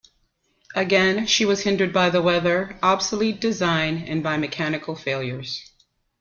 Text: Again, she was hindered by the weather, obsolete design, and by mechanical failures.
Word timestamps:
Again, 0.73 1.27
she 1.27 1.45
was 1.45 1.61
hindered 1.61 1.93
by 1.93 2.09
the 2.09 2.23
weather, 2.23 2.75
obsolete 2.81 3.39
design, 3.39 3.99
and 4.07 4.23
by 4.23 4.35
mechanical 4.35 4.95
failures. 4.95 5.69